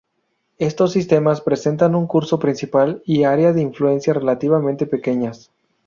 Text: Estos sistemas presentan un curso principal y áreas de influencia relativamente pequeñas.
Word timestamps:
Estos 0.57 0.93
sistemas 0.93 1.41
presentan 1.41 1.93
un 1.93 2.07
curso 2.07 2.39
principal 2.39 3.03
y 3.05 3.23
áreas 3.25 3.53
de 3.53 3.61
influencia 3.61 4.13
relativamente 4.15 4.87
pequeñas. 4.87 5.51